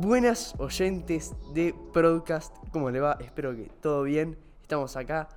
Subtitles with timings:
[0.00, 3.16] Buenas oyentes de Broadcast, ¿cómo le va?
[3.20, 4.36] Espero que todo bien.
[4.62, 5.28] Estamos acá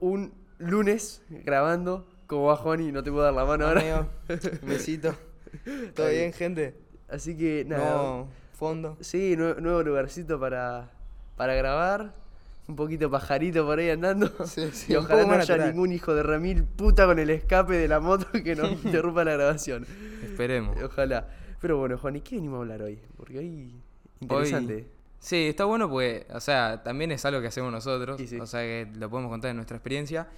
[0.00, 2.04] un lunes grabando.
[2.26, 2.90] ¿Cómo va, Juani?
[2.90, 4.08] No te puedo dar la mano ahora.
[4.62, 5.14] Besito.
[5.94, 6.74] ¿Todo bien, gente?
[7.08, 7.94] Así que nada.
[7.94, 8.26] No,
[8.58, 8.96] fondo.
[9.00, 10.90] Sí, nue- nuevo lugarcito para,
[11.36, 12.14] para grabar.
[12.66, 14.28] Un poquito pajarito por ahí andando.
[14.46, 17.86] Sí, sí, y ojalá no haya ningún hijo de remil puta con el escape de
[17.86, 19.86] la moto que nos interrumpa la grabación.
[20.24, 20.76] Esperemos.
[20.82, 21.28] Ojalá.
[21.60, 22.98] Pero bueno, Juan, ¿y qué venimos a hablar hoy?
[23.16, 23.74] Porque hoy.
[24.24, 24.74] Interesante.
[24.74, 24.86] Hoy-
[25.18, 28.38] Sí, está bueno porque, o sea, también es algo que hacemos nosotros, sí.
[28.38, 30.28] o sea, que lo podemos contar en nuestra experiencia.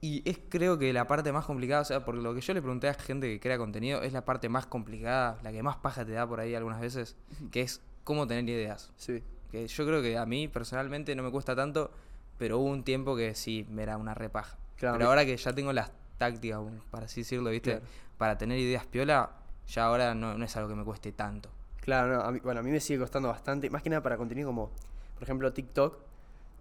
[0.00, 2.60] Y es creo que la parte más complicada, o sea, porque lo que yo le
[2.60, 6.04] pregunté a gente que crea contenido es la parte más complicada, la que más paja
[6.04, 7.16] te da por ahí algunas veces,
[7.52, 8.90] que es cómo tener ideas.
[8.96, 9.22] Sí.
[9.52, 11.92] Que yo creo que a mí personalmente no me cuesta tanto,
[12.36, 14.58] pero hubo un tiempo que sí me era una repaja.
[14.76, 14.98] Claro.
[14.98, 16.58] Pero ahora que ya tengo las tácticas,
[16.90, 17.70] para así decirlo, ¿viste?
[17.70, 17.86] Claro.
[18.18, 19.30] Para tener ideas piola,
[19.68, 21.50] ya ahora no, no es algo que me cueste tanto.
[21.84, 24.16] Claro, no, a mí, bueno, a mí me sigue costando bastante, más que nada para
[24.16, 24.70] contenido como,
[25.14, 25.98] por ejemplo, TikTok,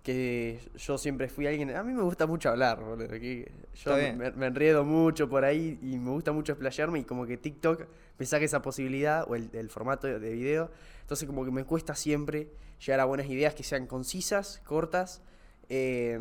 [0.03, 3.49] que yo siempre fui alguien, a mí me gusta mucho hablar, boludo, que
[3.85, 7.37] yo me, me enredo mucho por ahí y me gusta mucho explayarme y como que
[7.37, 7.85] TikTok
[8.19, 10.69] me saca esa posibilidad o el, el formato de video,
[11.01, 12.49] entonces como que me cuesta siempre
[12.85, 15.21] llegar a buenas ideas que sean concisas, cortas
[15.69, 16.19] eh,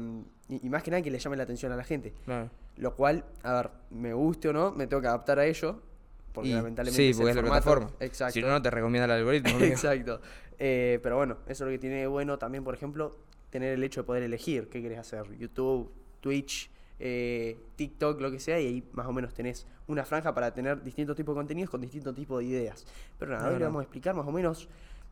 [0.48, 2.50] y, y más que nada que le llamen la atención a la gente, Claro.
[2.76, 5.80] lo cual, a ver, me guste o no, me tengo que adaptar a ello.
[6.32, 7.64] Porque Y- lamentablemente sí, es el porque es la formato.
[7.64, 7.96] plataforma.
[8.04, 8.32] Exacto.
[8.34, 9.58] Si no, no te recomienda el algoritmo.
[9.60, 10.20] Exacto.
[10.58, 13.16] Eh, pero bueno, eso es lo que tiene de bueno también, por ejemplo,
[13.50, 15.24] tener el hecho de poder elegir qué querés hacer.
[15.36, 20.32] YouTube, Twitch, eh, TikTok, lo que sea, y ahí más o menos tenés una franja
[20.34, 22.86] para tener distintos tipos de contenidos con distintos tipos de ideas.
[23.18, 24.68] Pero nada, Es hoy vamos a explicar más o menos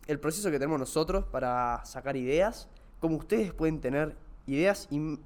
[0.06, 2.68] el proceso que tenemos nosotros para sacar ideas,
[3.00, 4.14] cómo ustedes pueden tener
[4.46, 5.18] ideas y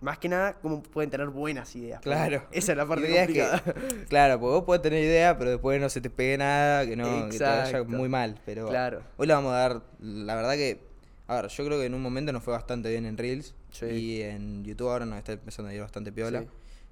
[0.00, 2.00] más que nada, cómo pueden tener buenas ideas.
[2.00, 2.46] Claro.
[2.52, 4.04] Esa es la parte Ideas que- complicada.
[4.08, 7.28] Claro, porque vos podés tener idea, pero después no se te pegue nada, que no
[7.28, 8.40] que te vaya muy mal.
[8.46, 9.02] Pero Claro.
[9.16, 10.80] hoy le vamos a dar, la verdad que,
[11.28, 13.86] a ver, yo creo que en un momento nos fue bastante bien en Reels Sí.
[13.86, 16.40] y en YouTube ahora nos está empezando a ir bastante piola.
[16.40, 16.48] Sí.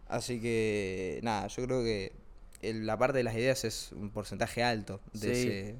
[0.08, 2.12] Así que, nada, yo creo que
[2.62, 5.48] el- la parte de las ideas es un porcentaje alto de Sí.
[5.48, 5.74] ese,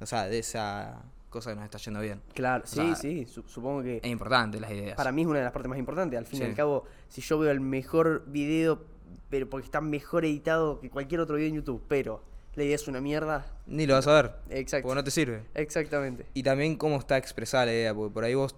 [0.00, 1.02] o sea, de esa
[1.36, 2.20] cosa que nos está yendo bien.
[2.34, 3.98] Claro, O sí, sea, sí, su- supongo que...
[3.98, 4.96] Es importante las ideas.
[4.96, 6.18] Para mí es una de las partes más importantes.
[6.18, 8.84] Al fin y al cabo, si yo veo el mejor video,
[9.30, 12.22] pero porque está mejor editado que cualquier otro video en YouTube, pero
[12.54, 13.46] la idea es una mierda.
[13.66, 14.84] Ni lo vas a ver, Exacto.
[14.88, 15.42] porque no te sirve.
[15.54, 16.26] Exactamente.
[16.34, 18.54] Y también cómo está expresada la idea, porque por ahí vos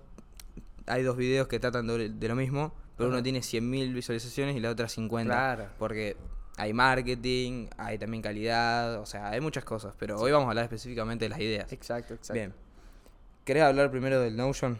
[0.87, 4.71] hay dos videos que tratan de, lo mismo, pero uno tiene 100.000 visualizaciones y la
[4.71, 5.33] otra 50.
[5.33, 5.67] Claro.
[5.79, 6.17] Porque
[6.57, 10.65] hay marketing, hay también calidad, o sea, hay muchas cosas, pero hoy vamos a hablar
[10.65, 11.73] específicamente de las ideas.
[11.73, 12.35] Exacto, exacto.
[12.35, 12.53] Bien.
[13.49, 14.79] ¿Querés hablar primero del Notion?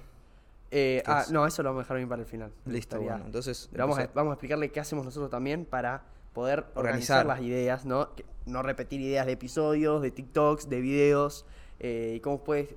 [0.71, 2.53] Eh, ¿Qué ah, no, eso lo vamos a dejar bien para el final.
[2.67, 3.71] Listo, bueno, entonces...
[3.75, 4.15] Vamos, a, empezá.
[4.15, 6.03] vamos a explicarle qué hacemos nosotros también para
[6.35, 7.27] poder organizar, Organizar.
[7.27, 8.15] las ideas, ¿no?
[8.15, 11.47] Que- no repetir ideas de episodios, de TikToks, de videos,
[11.81, 12.75] eh, y cómo puedes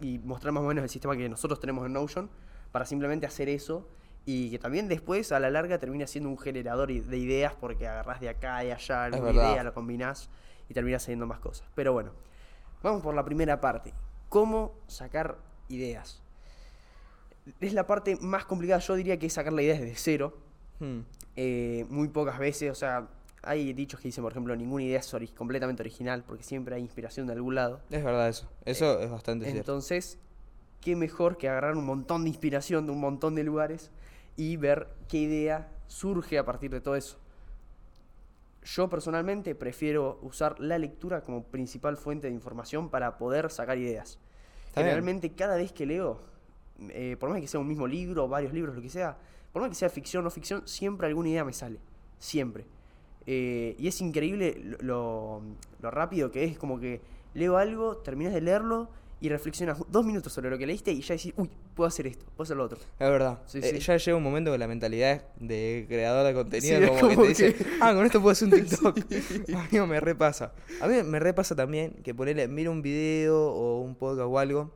[0.00, 2.30] y mostrar más o menos el sistema que nosotros tenemos en Notion
[2.72, 3.86] para simplemente hacer eso
[4.24, 8.20] y que también después a la larga termina siendo un generador de ideas porque agarrás
[8.22, 10.30] de acá y allá alguna idea, lo combinás
[10.70, 11.68] y terminas saliendo más cosas.
[11.74, 12.12] Pero bueno,
[12.82, 13.92] vamos por la primera parte.
[14.28, 16.20] ¿Cómo sacar ideas?
[17.60, 20.36] Es la parte más complicada, yo diría que es sacar la idea desde cero.
[20.80, 21.00] Hmm.
[21.36, 23.08] Eh, muy pocas veces, o sea,
[23.42, 26.82] hay dichos que dicen, por ejemplo, ninguna idea es ori- completamente original, porque siempre hay
[26.82, 27.80] inspiración de algún lado.
[27.90, 28.48] Es verdad eso.
[28.64, 29.60] Eso es bastante cierto.
[29.60, 30.18] Entonces,
[30.80, 33.90] qué mejor que agarrar un montón de inspiración de un montón de lugares
[34.36, 37.18] y ver qué idea surge a partir de todo eso.
[38.74, 44.18] Yo personalmente prefiero usar la lectura como principal fuente de información para poder sacar ideas.
[44.66, 44.90] Está bien.
[44.90, 46.20] Generalmente cada vez que leo,
[46.90, 49.16] eh, por más que sea un mismo libro varios libros, lo que sea,
[49.52, 51.80] por más que sea ficción o no ficción, siempre alguna idea me sale.
[52.18, 52.66] Siempre.
[53.26, 55.40] Eh, y es increíble lo
[55.80, 57.00] rápido que es, como que
[57.32, 58.90] leo algo, terminas de leerlo
[59.20, 62.24] y reflexionas dos minutos sobre lo que leíste y ya decís, uy, puedo hacer esto,
[62.36, 62.78] puedo hacer lo otro.
[62.78, 63.40] Es verdad.
[63.46, 63.78] Sí, Eh, sí.
[63.80, 67.14] Ya llega un momento que la mentalidad de creador de contenido Sí, es como, que
[67.14, 68.98] como te dice, que- ah, con esto puedo hacer un TikTok.
[69.54, 70.52] Amigo, me repasa.
[70.80, 74.72] A mí me repasa también que ponerle, miro un video o un podcast o algo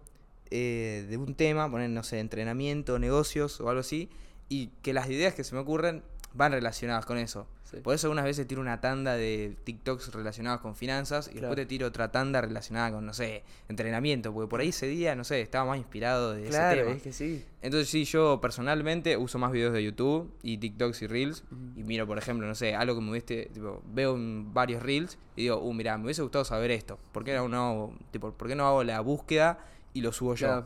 [0.50, 4.10] eh, de un tema, poner, no sé, entrenamiento, negocios o algo así,
[4.48, 6.02] y que las ideas que se me ocurren
[6.34, 7.46] van relacionadas con eso.
[7.64, 7.78] Sí.
[7.78, 11.48] Por eso algunas veces tiro una tanda de TikToks relacionados con finanzas y Claro.
[11.48, 15.14] después te tiro otra tanda relacionada con, no sé, entrenamiento, porque por ahí ese día,
[15.14, 16.92] no sé, estaba más inspirado de ese Claro, tema.
[16.96, 17.44] es que sí.
[17.62, 21.44] Entonces sí, yo personalmente uso más videos de YouTube y TikToks y Reels.
[21.76, 25.16] Y miro, por ejemplo, no sé, algo que me hubiese, tipo, veo en varios Reels
[25.36, 26.98] y digo, uh, mira, me hubiese gustado saber esto.
[27.12, 29.64] ¿Por qué no, tipo, ¿por qué no hago la búsqueda
[29.94, 30.64] y lo subo yo?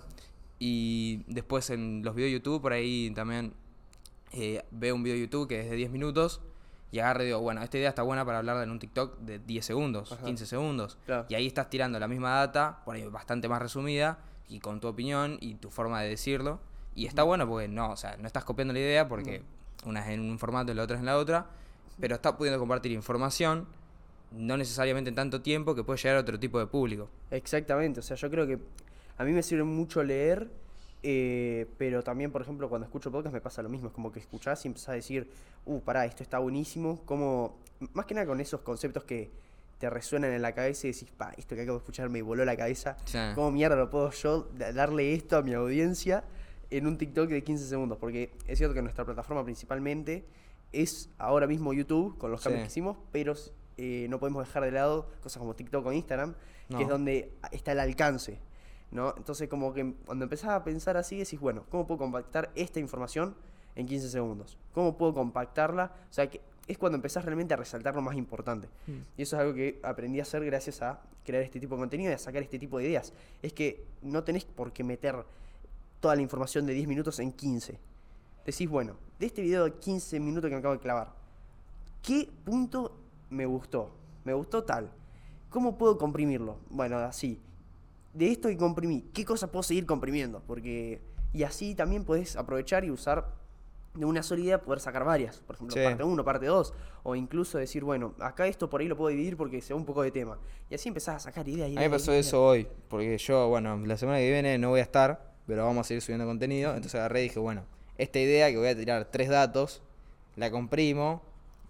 [0.58, 3.52] Y después en los videos de YouTube, por ahí también
[4.38, 6.40] eh, veo un video de YouTube que es de 10 minutos
[6.92, 9.38] y agarro y digo, bueno, esta idea está buena para hablarla en un TikTok de
[9.38, 10.24] 10 segundos, Ajá.
[10.24, 10.98] 15 segundos.
[11.06, 11.26] Claro.
[11.28, 14.18] Y ahí estás tirando la misma data, por ahí bastante más resumida,
[14.48, 16.60] y con tu opinión y tu forma de decirlo.
[16.94, 19.42] Y está bueno porque no, o sea, no estás copiando la idea porque
[19.84, 21.46] una es en un formato y la otra es en la otra,
[22.00, 23.66] pero estás pudiendo compartir información,
[24.32, 27.08] no necesariamente en tanto tiempo, que puede llegar a otro tipo de público.
[27.30, 28.58] Exactamente, o sea, yo creo que
[29.18, 30.48] a mí me sirve mucho leer,
[31.02, 34.20] eh, pero también, por ejemplo, cuando escucho podcast me pasa lo mismo, es como que
[34.20, 35.30] escuchás y empezás a decir,
[35.66, 37.56] uh, pará, esto está buenísimo, como,
[37.92, 39.30] más que nada con esos conceptos que
[39.78, 42.44] te resuenan en la cabeza y decís, pa, esto que acabo de escuchar me voló
[42.44, 43.18] la cabeza, Sí.
[43.34, 46.24] ¿cómo mierda lo puedo yo da- darle esto a mi audiencia
[46.70, 47.98] en un TikTok de 15 segundos?
[47.98, 50.24] Porque es cierto que nuestra plataforma principalmente
[50.72, 52.66] es ahora mismo YouTube, con los cambios Sí.
[52.66, 53.34] que hicimos, pero
[53.78, 56.34] eh, no podemos dejar de lado cosas como TikTok o Instagram,
[56.74, 58.38] que es donde está el alcance,
[58.90, 59.14] ¿no?
[59.16, 63.34] Entonces como que cuando empezás a pensar así decís, bueno, ¿cómo puedo compactar esta información
[63.74, 64.56] en 15 segundos?
[64.72, 65.92] ¿Cómo puedo compactarla?
[66.10, 68.68] O sea, que es cuando empezás realmente a resaltar lo más importante.
[69.16, 72.10] Y eso es algo que aprendí a hacer gracias a crear este tipo de contenido
[72.10, 73.12] y a sacar este tipo de ideas.
[73.42, 75.24] Es que no tenés por qué meter
[76.00, 77.78] toda la información de 10 minutos en 15.
[78.44, 81.12] Decís, bueno, de este video de 15 minutos que me acabo de clavar,
[82.02, 82.96] ¿qué punto
[83.30, 83.90] me gustó?
[84.24, 84.90] Me gustó tal.
[85.50, 86.58] ¿Cómo puedo comprimirlo?
[86.70, 87.40] Bueno, así.
[88.16, 90.42] De esto que comprimí, ¿qué cosa puedo seguir comprimiendo?
[90.46, 91.02] Porque.
[91.32, 93.28] Y así también podés aprovechar y usar
[93.92, 95.40] de una sola idea, poder sacar varias.
[95.40, 95.82] Por ejemplo, Sí.
[95.82, 96.72] parte 1, parte 2.
[97.02, 99.86] O incluso decir, bueno, acá esto por ahí lo puedo dividir porque se va un
[99.86, 100.38] poco de tema.
[100.70, 101.66] Y así empezás a sacar ideas.
[101.66, 104.70] A mí me pasó ideas, eso hoy, porque yo, bueno, la semana que viene no
[104.70, 106.70] voy a estar, pero vamos a seguir subiendo contenido.
[106.70, 107.64] Entonces agarré y dije, bueno,
[107.98, 109.82] esta idea que voy a tirar tres datos,
[110.36, 111.22] la comprimo,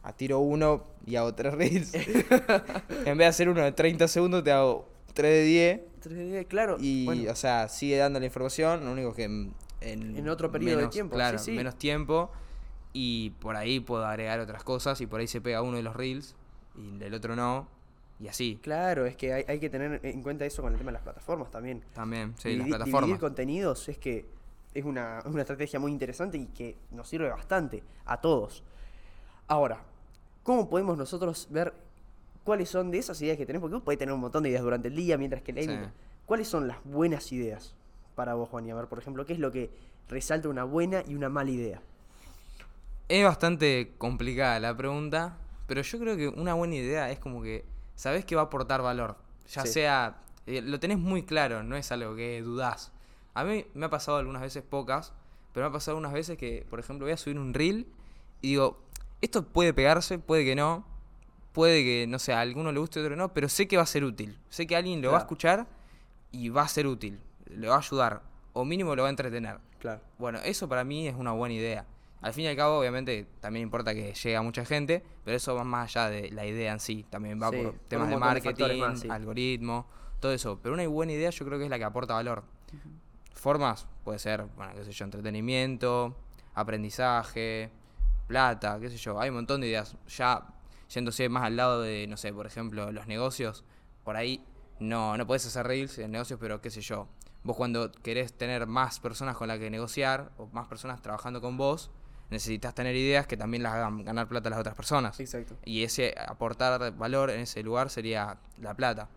[0.02, 1.92] a tiro uno y hago tres reels.
[3.04, 5.81] en vez de hacer uno de 30 segundos, te hago tres de 10.
[6.49, 6.76] Claro.
[6.81, 10.81] Y, bueno, o sea, sigue dando la información, lo único que en, En otro periodo
[10.81, 11.53] de tiempo, Claro, sí, sí.
[11.53, 12.31] menos tiempo.
[12.93, 15.94] Y por ahí puedo agregar otras cosas y por ahí se pega uno de los
[15.94, 16.35] reels
[16.76, 17.69] y el otro no.
[18.19, 18.58] Y así.
[18.62, 21.03] Claro, es que hay, hay que tener en cuenta eso con el tema de las
[21.03, 21.85] plataformas también.
[21.93, 23.02] También, sí, las plataformas.
[23.02, 24.25] Dividir contenidos es que
[24.73, 28.62] es una, es una estrategia muy interesante y que nos sirve bastante a todos.
[29.49, 29.85] Ahora,
[30.43, 31.75] ¿cómo podemos nosotros ver
[32.46, 33.64] cuáles son de esas ideas que tenemos?
[33.64, 35.66] Porque vos podés tener un montón de ideas durante el día mientras que lees.
[35.66, 35.76] Sí.
[36.25, 37.75] ¿Cuáles son las buenas ideas
[38.14, 38.66] para vos, Juan?
[38.66, 39.70] Y a ver, por ejemplo, ¿qué es lo que
[40.08, 41.82] resalta una buena y una mala idea?
[43.08, 47.64] Es bastante complicada la pregunta, pero yo creo que una buena idea es como que
[47.94, 49.16] sabes que va a aportar valor.
[49.49, 49.69] Ya Sí.
[49.69, 50.16] sea,
[50.46, 52.92] eh, lo tenés muy claro, no es algo que dudás.
[53.34, 55.12] A mí me ha pasado algunas veces pocas,
[55.52, 57.87] pero me ha pasado algunas veces que, por ejemplo, voy a subir un reel
[58.40, 58.78] y digo,
[59.20, 60.84] esto puede pegarse, puede que no,
[61.56, 63.82] puede que, no sé, a alguno le guste, a otro no, pero sé que va
[63.85, 64.38] a ser útil.
[64.50, 65.67] Sé que alguien lo va a escuchar
[66.31, 68.20] y va a ser útil, le va a ayudar,
[68.53, 69.56] o mínimo lo va a entretener.
[69.79, 70.03] Claro.
[70.19, 71.87] Bueno, eso para mí es una buena idea.
[72.20, 75.55] Al fin y al cabo, obviamente, también importa que llegue a mucha gente, pero eso
[75.55, 77.06] va más allá de la idea en sí.
[77.08, 79.09] También va Sí, por temas de marketing, más, sí.
[79.09, 79.87] algoritmo,
[80.20, 80.61] todo eso.
[80.62, 82.44] Pero una buena idea yo creo que es la que aporta valor.
[83.32, 86.14] Formas, puede ser, bueno, qué sé yo, entretenimiento,
[86.55, 87.70] aprendizaje,
[88.26, 89.19] plata, qué sé yo.
[89.19, 89.97] Hay un montón de ideas.
[90.19, 90.43] Ya
[90.88, 93.65] yéndose más al lado de, no sé, por ejemplo, los negocios,
[94.05, 94.44] por ahí
[94.79, 97.09] no, no podés hacer reels en negocios, pero qué sé yo.
[97.43, 101.56] Vos cuando querés tener más personas con las que negociar o más personas trabajando con
[101.56, 101.91] vos,
[102.31, 105.19] necesitas tener ideas que también las hagan ganar plata a las otras personas.
[105.21, 105.56] Exacto.
[105.65, 109.09] Y ese aportar valor en ese lugar sería la plata.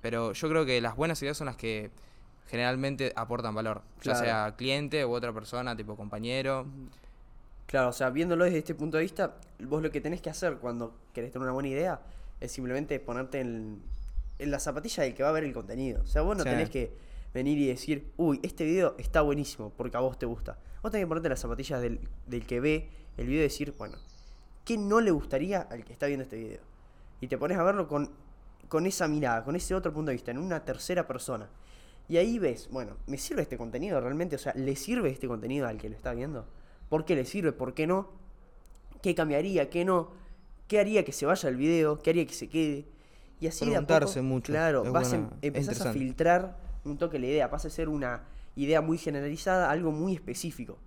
[0.00, 1.90] Pero yo creo que las buenas ideas son las que
[2.46, 3.82] generalmente aportan valor.
[4.00, 4.18] Claro.
[4.18, 6.66] Ya sea cliente u otra persona, tipo compañero.
[7.68, 10.56] Claro, o sea, viéndolo desde este punto de vista, vos lo que tenés que hacer
[10.56, 12.00] cuando querés tener una buena idea
[12.40, 13.82] es simplemente ponerte en,
[14.38, 16.00] en la zapatilla del que va a ver el contenido.
[16.02, 16.48] O sea, vos no Sí.
[16.48, 16.92] tenés que
[17.34, 20.58] venir y decir, uy, este video está buenísimo porque a vos te gusta.
[20.82, 23.74] Vos tenés que ponerte en las zapatillas del, del que ve el video y decir,
[23.76, 23.98] bueno,
[24.64, 26.60] ¿qué no le gustaría al que está viendo este video?
[27.20, 28.10] Y te pones a verlo con,
[28.68, 31.50] con esa mirada, con ese otro punto de vista, en una tercera persona.
[32.08, 34.36] Y ahí ves, bueno, ¿me sirve este contenido realmente?
[34.36, 36.46] O sea, ¿le sirve este contenido al que lo está viendo?
[36.88, 37.52] ¿Por qué le sirve?
[37.52, 38.08] ¿Por qué no?
[39.02, 39.70] ¿Qué cambiaría?
[39.70, 40.10] ¿Qué no?
[40.66, 41.98] ¿Qué haría que se vaya el video?
[42.00, 42.86] ¿Qué haría que se quede?
[43.40, 46.98] Y así de a poco, mucho, Claro, es vas buena, em- empezás a filtrar un
[46.98, 48.22] toque la idea, pasa a ser una
[48.56, 50.78] idea muy generalizada, algo muy específico.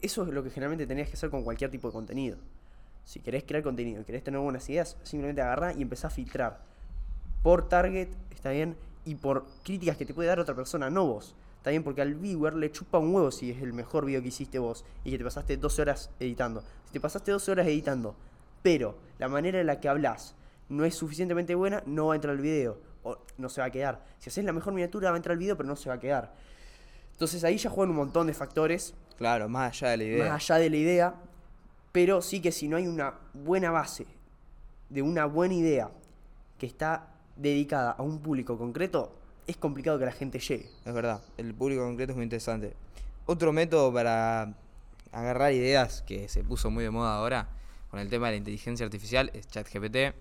[0.00, 2.38] Eso es lo que generalmente tenías que hacer con cualquier tipo de contenido.
[3.04, 6.60] Si querés crear contenido, querés tener buenas ideas, simplemente agarrá y empezá a filtrar.
[7.42, 11.34] Por target, está bien, y por críticas que te puede dar otra persona, no vos.
[11.60, 14.28] Está bien, porque al viewer le chupa un huevo si es el mejor video que
[14.28, 16.62] hiciste vos y que te pasaste 12 horas editando.
[16.86, 18.16] Si te pasaste 12 horas editando,
[18.62, 20.34] pero la manera en la que hablas
[20.70, 22.78] no es suficientemente buena, no va a entrar el video.
[23.02, 24.02] O no se va a quedar.
[24.18, 26.00] Si haces la mejor miniatura, va a entrar el video, pero no se va a
[26.00, 26.34] quedar.
[27.12, 30.32] Entonces ahí ya juegan un montón de factores Claro, más allá de la idea.
[30.32, 31.14] más allá de la idea.
[31.92, 34.06] Pero sí que si no hay una buena base
[34.88, 35.90] de una buena idea
[36.56, 39.19] que está dedicada a un público concreto,
[39.50, 40.70] es complicado que la gente llegue.
[40.84, 42.74] Es verdad, el público concreto es muy interesante.
[43.26, 44.54] Otro método para
[45.12, 47.48] agarrar ideas que se puso muy de moda ahora
[47.90, 50.14] con el tema de la inteligencia artificial es ChatGPT.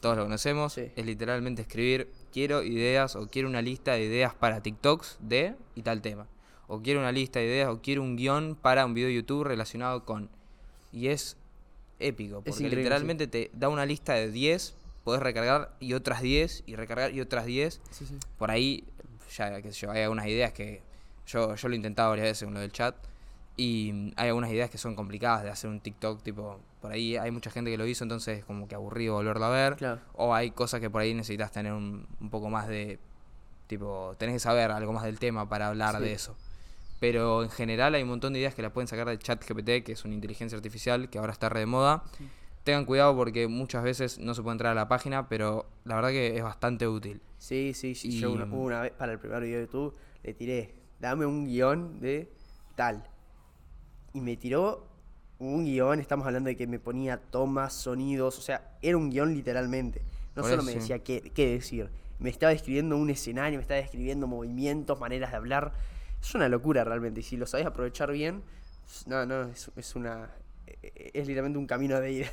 [0.00, 0.74] Todos lo conocemos.
[0.74, 0.90] Sí.
[0.94, 5.82] Es literalmente escribir quiero ideas o quiero una lista de ideas para TikToks de y
[5.82, 6.26] tal tema.
[6.68, 9.44] O quiero una lista de ideas o quiero un guion para un video de YouTube
[9.44, 10.28] relacionado con.
[10.92, 11.36] Y es
[11.98, 14.74] épico, porque literalmente te da una lista de 10,
[15.06, 17.80] podés recargar y otras 10 y recargar y otras 10
[18.36, 18.84] por ahí,
[19.34, 20.82] ya sé yo, hay algunas ideas que
[21.26, 22.94] yo, yo lo he intentado varias veces con lo del chat
[23.56, 27.30] y hay algunas ideas que son complicadas de hacer un TikTok, tipo, por ahí hay
[27.30, 29.76] mucha gente que lo hizo, entonces es como que aburrido volverlo a ver.
[29.76, 30.00] Claro.
[30.14, 32.98] O hay cosas que por ahí necesitas tener un, un poco más de,
[33.66, 36.02] tipo, tenés que saber algo más del tema para hablar Sí.
[36.02, 36.36] de eso.
[37.00, 39.84] Pero en general hay un montón de ideas que las pueden sacar del chat GPT,
[39.84, 42.04] que es una inteligencia artificial que ahora está re de moda.
[42.66, 46.08] Tengan cuidado porque muchas veces no se puede entrar a la página, pero la verdad
[46.10, 47.20] que es bastante útil.
[47.38, 48.08] Sí, sí, sí.
[48.08, 49.94] Y- Yo una, una vez para el primer video de YouTube
[50.24, 52.28] le tiré, dame un guion de
[52.74, 53.04] tal.
[54.14, 54.84] Y me tiró
[55.38, 59.32] un guion, estamos hablando de que me ponía tomas, sonidos, o sea, era un guion
[59.32, 60.00] literalmente.
[60.34, 63.62] No Por solo eso, me decía qué, qué decir, me estaba describiendo un escenario, me
[63.62, 65.72] estaba describiendo movimientos, maneras de hablar.
[66.20, 67.20] Es una locura realmente.
[67.20, 68.42] Y si lo sabes aprovechar bien,
[69.06, 70.32] no, no, es, es una.
[70.66, 72.26] e- Es literalmente un camino de ida.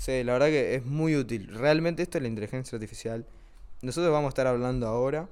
[0.00, 1.46] Sí, la verdad que es muy útil.
[1.54, 3.26] Realmente esto es la inteligencia artificial.
[3.82, 5.28] Nosotros vamos a estar hablando ahora.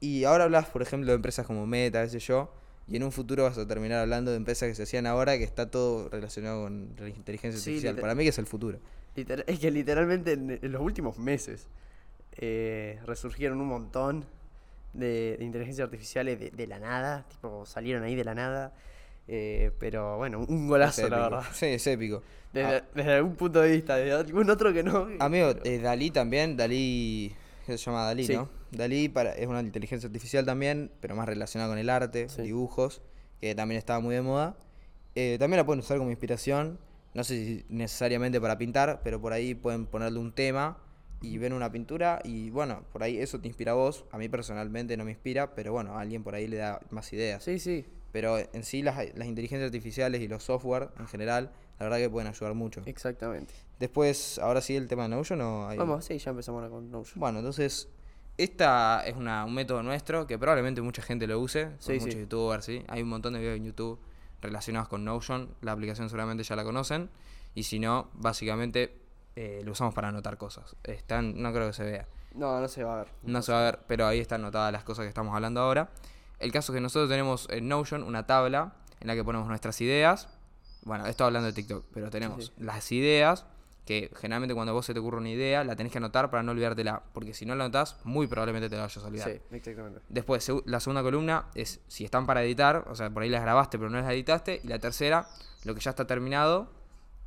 [0.00, 2.52] Y ahora hablas, por ejemplo, de empresas como Meta, qué sé yo.
[2.88, 5.44] Y en un futuro vas a terminar hablando de empresas que se hacían ahora, que
[5.44, 7.94] está todo relacionado con la inteligencia Sí, artificial.
[8.00, 8.80] Para mí que es el futuro.
[9.14, 11.68] Es que literalmente en, en los últimos meses
[12.38, 14.24] eh, resurgieron un montón
[14.94, 18.72] de, de inteligencias artificiales de, de la nada, tipo salieron ahí de la nada.
[19.32, 21.42] Eh, pero bueno, un golazo, la verdad.
[21.52, 22.22] Sí, es épico.
[22.52, 25.06] Desde, Ah, desde algún punto de vista, desde algún otro que no.
[25.20, 27.32] amigo, pero- eh, Dalí también, Dalí,
[27.64, 28.34] ¿qué se llama Dalí, Sí.
[28.34, 28.48] no?
[28.72, 32.42] Dalí para, es una inteligencia artificial también, pero más relacionada con el arte, Sí.
[32.42, 33.02] dibujos,
[33.40, 34.56] que también estaba muy de moda.
[35.14, 36.78] Eh, también la pueden usar como inspiración,
[37.14, 40.76] no sé si necesariamente para pintar, pero por ahí pueden ponerle un tema
[41.22, 44.04] y ven una pintura y bueno, por ahí eso te inspira a vos.
[44.10, 47.12] A mí personalmente no me inspira, pero bueno, a alguien por ahí le da más
[47.12, 47.42] ideas.
[47.44, 51.86] Sí, sí, Pero en sí las, las inteligencias artificiales y los software en general, la
[51.86, 52.82] verdad que pueden ayudar mucho.
[52.86, 53.54] exactamente.
[53.78, 56.90] Después, ahora sí el tema de Notion o hay- Vamos, sí, ya empezamos ahora con
[56.90, 57.18] Notion.
[57.20, 57.88] Bueno, entonces,
[58.36, 62.20] esta es una- un método nuestro que probablemente mucha gente lo use, Sí, muchos sí.
[62.20, 62.84] youtubers, ¿sí?
[62.88, 63.98] Hay un montón de videos en YouTube
[64.42, 67.10] relacionados con Notion, la aplicación seguramente ya la conocen,
[67.54, 68.96] y si no, básicamente
[69.36, 70.76] eh, lo usamos para anotar cosas.
[70.84, 72.06] Están, no creo que se vea.
[72.34, 73.08] No, no se va a ver.
[73.22, 75.90] No se va a ver, pero ahí están anotadas las cosas que estamos hablando ahora.
[76.40, 79.80] El caso es que nosotros tenemos en Notion una tabla en la que ponemos nuestras
[79.80, 80.28] ideas.
[80.82, 82.52] Bueno, esto hablando de TikTok, pero tenemos sí.
[82.58, 83.44] las ideas,
[83.84, 86.52] que generalmente cuando vos se te ocurre una idea, la tenés que anotar para no
[86.52, 89.30] olvidártela, porque si no la anotás, muy probablemente te la vayas a olvidar.
[89.30, 90.00] Sí, exactamente.
[90.08, 93.78] Después, la segunda columna es si están para editar, o sea, por ahí las grabaste
[93.78, 94.60] pero no las editaste.
[94.64, 95.28] Y la tercera,
[95.64, 96.70] lo que ya está terminado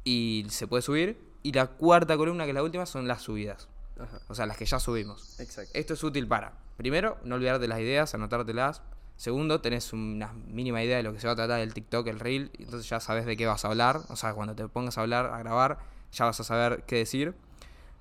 [0.04, 1.22] y se puede subir.
[1.44, 3.68] Y la cuarta columna, que es la última, son las subidas.
[4.00, 5.40] Ajá, O sea, las que ya subimos.
[5.40, 5.72] exacto.
[5.76, 8.82] Esto es útil para, primero, no olvidarte las ideas, anotártelas.
[9.24, 12.20] Segundo, tenés una mínima idea de lo que se va a tratar el TikTok, el
[12.20, 14.02] reel, entonces ya sabes de qué vas a hablar.
[14.10, 15.78] O sea, cuando te pongas a hablar, a grabar,
[16.12, 17.34] ya vas a saber qué decir.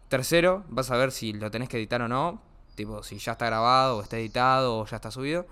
[0.09, 2.43] Tercero, vas a ver si lo tenés que editar o no,
[2.75, 5.47] tipo si ya está grabado o está editado o ya está subido.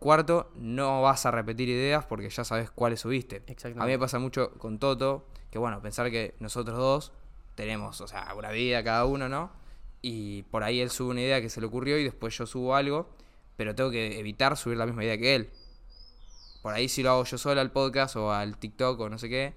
[0.00, 3.44] Cuarto, no vas a repetir ideas porque ya sabes cuáles subiste.
[3.62, 7.12] A mí me pasa mucho con Toto, que bueno, pensar que nosotros dos
[7.54, 9.52] tenemos, o sea, una vida cada uno, ¿no?
[10.02, 12.74] Y por ahí él sube una idea que se le ocurrió y después yo subo
[12.74, 13.08] algo,
[13.58, 15.50] pero tengo que evitar subir la misma idea que él.
[16.62, 19.28] Por ahí si lo hago yo solo al podcast o al TikTok o no sé
[19.28, 19.52] qué,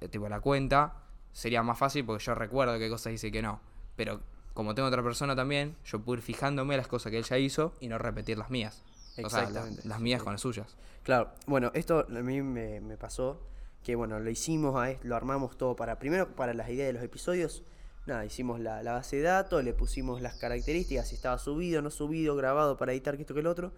[0.00, 0.94] eh, tipo a la cuenta,
[1.32, 3.60] sería más fácil porque yo recuerdo qué cosas hice y qué no.
[3.96, 4.20] Pero
[4.54, 7.72] como tengo otra persona también, yo puedo ir fijándome las cosas que él ya hizo
[7.80, 8.82] y no repetir las mías.
[9.22, 10.24] O sea, la- Exactamente, las mías sí.
[10.24, 10.76] con las suyas.
[11.02, 13.40] Claro, bueno, esto a mí me, me pasó
[13.82, 17.02] que, bueno, lo hicimos, a lo armamos todo para, primero para las ideas de los
[17.02, 17.62] episodios,
[18.08, 21.90] nada, hicimos la, la base de datos, le pusimos las características, si estaba subido, no
[21.90, 23.72] subido, grabado para editar, que esto, que el otro,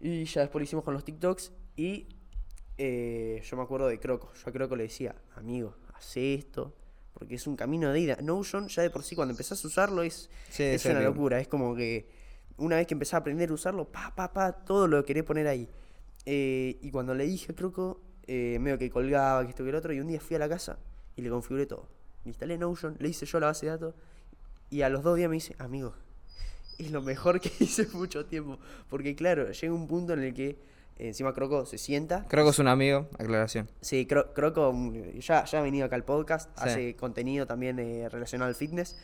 [0.00, 2.08] y ya después lo hicimos con los TikToks, y
[2.78, 6.74] eh, yo me acuerdo de Croco, yo a Croco le decía, amigo, haz esto,
[7.14, 8.18] porque es un camino de ida.
[8.20, 11.48] Notion ya de por sí cuando empezás a usarlo es, Sí, es una locura, es
[11.48, 12.08] como que
[12.58, 15.46] una vez que empezás a aprender a usarlo, pa, pa, pa, todo lo querés poner
[15.46, 15.68] ahí.
[16.26, 19.76] Eh, y cuando le dije a Croco, eh, medio que colgaba, que esto que el
[19.76, 20.78] otro, y un día fui a la casa
[21.14, 21.88] y le configuré todo.
[22.26, 23.94] Le instalé Notion, le hice yo la base de datos,
[24.68, 25.94] y a los dos días me dice, amigo,
[26.76, 28.58] es lo mejor que hice mucho tiempo.
[28.90, 30.58] Porque claro, llega un punto en el que
[30.98, 32.26] Encima Croco se sienta.
[32.26, 33.70] Que es un amigo, aclaración.
[33.80, 36.64] Sí, Cro- Croco mm, ya, ya ha venido acá al podcast, Sí.
[36.68, 38.96] hace contenido también eh, relacionado al fitness,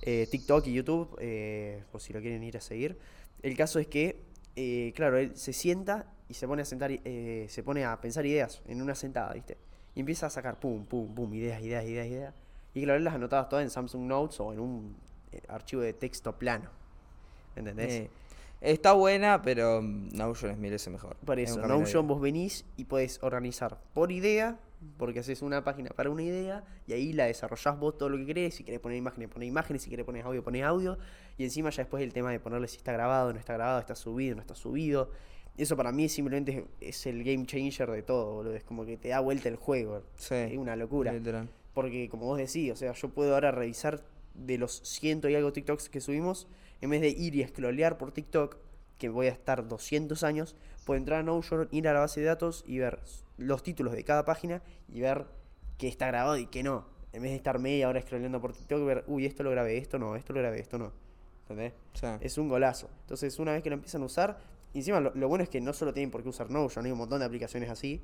[0.00, 2.96] eh, TikTok y YouTube, eh, por si lo quieren ir a seguir.
[3.42, 4.22] El caso es que,
[4.96, 8.80] claro, él se sienta y se pone a sentar, se pone a pensar ideas en
[8.80, 9.58] una sentada, ¿viste?
[9.94, 12.34] Y empieza a sacar pum, pum, pum, ideas, ideas, ideas, ideas.
[12.74, 14.96] Y claro, él las anotaba todas en Samsung Notes o en un
[15.32, 16.70] eh, archivo de texto plano.
[17.56, 17.92] ¿Entendés?
[17.92, 18.10] Eh,
[18.60, 21.16] está buena, pero mm, Notion es mil veces mejor.
[21.16, 24.58] Por Es eso, camino Notion vos venís y podés organizar por idea,
[24.96, 28.26] porque haces una página para una idea y ahí la desarrollás vos todo lo que
[28.26, 28.54] querés.
[28.54, 29.82] Si querés poner imágenes, ponés imágenes.
[29.82, 30.98] Si querés poner audio, ponés audio.
[31.36, 33.94] Y encima ya después el tema de ponerle si está grabado, no está grabado, está
[33.94, 35.10] subido, no está subido.
[35.56, 38.54] Eso para mí simplemente es el game changer de todo, boludo.
[38.54, 40.02] Es como que te da vuelta el juego.
[40.16, 41.12] Sí, Es una locura.
[41.12, 41.48] literal.
[41.74, 44.02] Porque como vos decís, o sea, yo puedo ahora revisar
[44.34, 46.48] de los ciento y algo TikToks que subimos,
[46.80, 48.56] en vez de ir y scrollear por TikTok,
[48.98, 52.26] que voy a estar 200 años, puedo entrar a Notion, ir a la base de
[52.26, 53.00] datos y ver
[53.36, 55.26] los títulos de cada página y ver
[55.78, 56.86] qué está grabado y qué no.
[57.12, 59.98] En vez de estar media hora scrolleando por TikTok, ver, uy, esto lo grabé, esto
[59.98, 60.92] no, esto lo grabé, esto no.
[61.42, 61.72] ¿Entendés?
[61.94, 62.06] Sí.
[62.20, 62.88] Es un golazo.
[63.02, 64.38] Entonces, una vez que lo empiezan a usar,
[64.72, 66.98] encima lo, lo bueno es que no solo tienen por qué usar Notion, hay un
[66.98, 68.00] montón de aplicaciones así.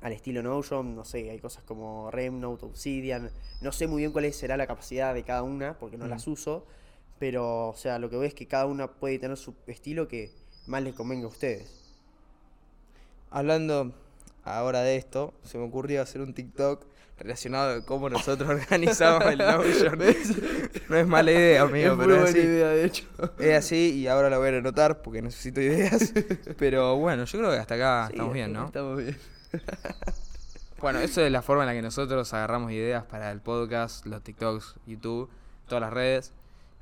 [0.00, 3.30] Al estilo Notion, no sé, hay cosas como Remnote, Obsidian.
[3.60, 6.10] No sé muy bien cuál será la capacidad de cada una, porque no Mm.
[6.10, 6.66] las uso.
[7.18, 10.30] Pero, o sea, lo que veo es que cada una puede tener su estilo que
[10.66, 11.96] más les convenga a ustedes.
[13.30, 13.92] Hablando
[14.44, 16.84] ahora de esto, se me ocurrió hacer un TikTok
[17.18, 19.98] relacionado de cómo nosotros organizamos el Notion.
[20.88, 22.38] no es mala idea, amigo, pero es así.
[22.38, 23.04] idea, de hecho.
[23.40, 26.12] Es así y ahora lo voy a anotar porque necesito ideas.
[26.56, 28.66] Pero bueno, yo creo que hasta acá Sí, estamos bien, ¿no?
[28.66, 29.16] Estamos bien.
[30.80, 34.22] Bueno, eso es la forma en la que nosotros agarramos ideas para el podcast, los
[34.22, 35.28] TikToks, YouTube,
[35.66, 36.32] todas las redes.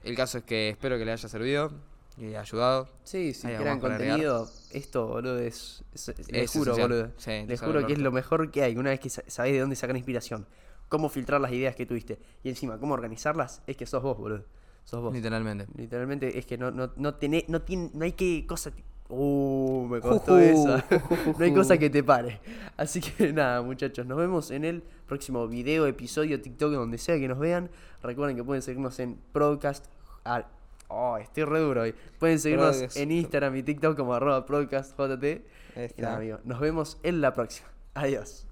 [0.04, 1.72] El caso es que espero que les haya servido
[2.18, 2.90] y ayudado.
[3.04, 3.98] Sí, si ¿Hay algo crean agregar?
[4.10, 5.82] contenido, esto, boludo, es.
[5.94, 7.10] es- les Es juro, boludo.
[7.16, 8.76] Sí, les juro que es lo mejor que hay.
[8.76, 10.46] Una vez que sa- sabés de dónde sacar inspiración,
[10.90, 14.44] cómo filtrar las ideas que tuviste y encima cómo organizarlas, es que sos vos, boludo.
[14.84, 15.14] Sos vos.
[15.14, 15.66] Literalmente.
[15.74, 18.72] Literalmente es que no, no, no, tenés, no, tiene, no hay que cosa.
[19.08, 20.84] Uh, me costó Juju, esa.
[21.38, 22.40] no hay cosa que te pare.
[22.76, 27.28] Así que nada, muchachos, nos vemos en el próximo video, episodio, TikTok, donde sea que
[27.28, 27.70] nos vean.
[28.02, 29.86] Recuerden que pueden seguirnos en Broadcast.
[30.24, 30.46] ah,
[30.88, 31.94] oh, estoy re duro hoy.
[32.18, 32.96] Pueden seguirnos Broadcast.
[32.96, 35.24] en Instagram y TikTok como arroba podcastjt.
[35.24, 36.02] Y está.
[36.02, 37.68] nada, amigo, nos vemos en la próxima.
[37.94, 38.46] Adiós.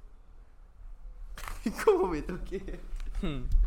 [1.84, 2.78] ¿Cómo me toqué?
[3.20, 3.63] Hmm.